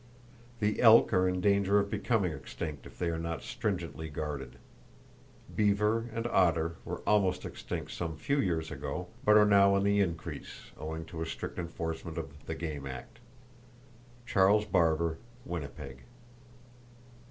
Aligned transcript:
The 0.59 0.81
elk 0.81 1.13
are 1.13 1.29
in 1.29 1.41
danger 1.41 1.77
of 1.77 1.91
becoming 1.91 2.31
extinct 2.31 2.87
if 2.87 2.97
they 2.97 3.09
are 3.09 3.19
not 3.19 3.43
stringently 3.43 4.09
guarded. 4.09 4.55
Beaver 5.55 6.09
and 6.11 6.25
otter 6.25 6.77
were 6.83 7.01
almost 7.05 7.45
extinct 7.45 7.91
some 7.91 8.17
few 8.17 8.39
years 8.39 8.71
ago, 8.71 9.09
but 9.23 9.37
are 9.37 9.45
now 9.45 9.75
on 9.75 9.83
the 9.83 9.99
increase, 9.99 10.71
owing 10.75 11.05
to 11.05 11.21
a 11.21 11.27
strict 11.27 11.59
enforcement 11.59 12.17
of 12.17 12.47
the 12.47 12.55
"Game 12.55 12.87
Act."—(Charles 12.87 14.65
Barber, 14.65 15.19
Winnipeg.) 15.45 15.97